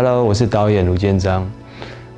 [0.00, 1.44] Hello，我是导演卢建彰。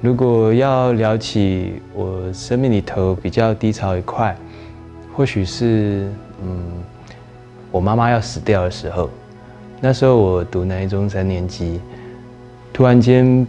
[0.03, 4.37] 如果要聊起我生命里头比较低潮一块，
[5.17, 6.06] 或许是
[6.43, 6.62] 嗯，
[7.71, 9.08] 我妈妈要死掉的时候。
[9.80, 11.80] 那时候我读南一中三年级，
[12.71, 13.46] 突然间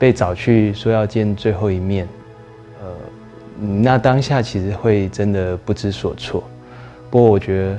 [0.00, 2.08] 被找去说要见最后一面。
[2.82, 2.88] 呃，
[3.60, 6.42] 那当下其实会真的不知所措。
[7.08, 7.78] 不过我觉得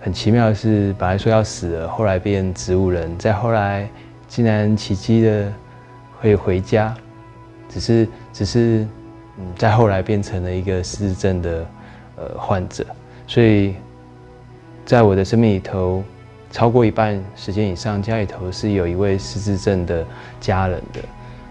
[0.00, 3.88] 很奇妙的是，本来说要死了，后来变植物人，再后来。
[4.30, 5.52] 竟然奇迹的
[6.20, 6.94] 会回家，
[7.68, 8.86] 只是只是
[9.36, 11.66] 嗯，在后来变成了一个失智症的
[12.14, 12.86] 呃患者，
[13.26, 13.74] 所以
[14.86, 16.04] 在我的生命里头，
[16.52, 20.06] 超过一半时间以上，家里头是有一位失智症的
[20.40, 21.00] 家人的。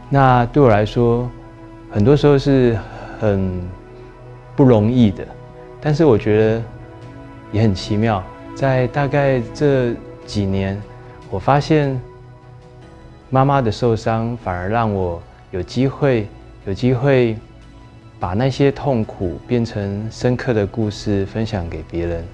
[0.10, 1.30] 那对我来说，
[1.92, 2.80] 很多时候是
[3.20, 3.62] 很
[4.56, 5.28] 不容易的，
[5.82, 6.64] 但是我觉得
[7.52, 8.24] 也很奇妙，
[8.56, 9.94] 在大概这
[10.26, 10.82] 几年，
[11.30, 12.00] 我发现。
[13.32, 16.28] 妈妈的受伤反而让我有机会，
[16.66, 17.38] 有机会
[18.20, 22.26] 把那些痛苦变成深刻的故事分享给别人。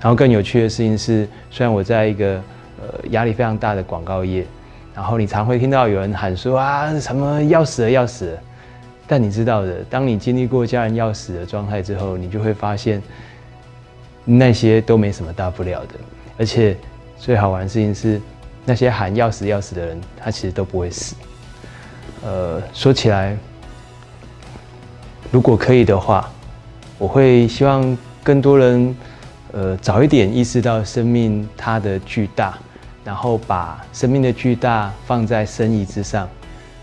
[0.00, 2.42] 然后更有趣的事情是，虽然我在一个
[2.82, 4.44] 呃压力非常大的广告业，
[4.92, 8.38] 然后你常会听到有人喊说啊什么要死了要死了，
[9.06, 13.00] 但你知道的，当你经历过家人要死的状态之后，你就会发现
[14.24, 15.94] 那些都没什么大不了的。
[16.38, 16.76] 而且
[17.18, 18.20] 最好玩的事情是。
[18.64, 21.14] 那些喊要死要死的人，他其实都不会死。
[22.22, 23.36] 呃，说起来，
[25.30, 26.30] 如果可以的话，
[26.98, 28.94] 我会希望更多人，
[29.52, 32.58] 呃，早一点意识到生命它的巨大，
[33.04, 36.28] 然后把生命的巨大放在生意之上。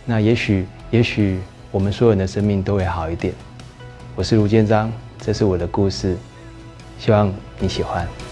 [0.06, 3.34] 那也许，也许我们所有人的生命都会好一点。
[4.16, 6.18] 我是卢建章，这是我的故事，
[6.98, 8.27] 希望你喜欢。